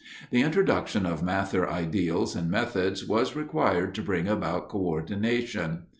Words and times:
The 0.31 0.41
introduction 0.41 1.05
of 1.05 1.21
Mather 1.21 1.69
ideals 1.69 2.35
and 2.35 2.49
methods 2.49 3.07
was 3.07 3.35
required 3.35 3.93
to 3.93 4.01
bring 4.01 4.27
about 4.27 4.67
coördination. 4.67 5.81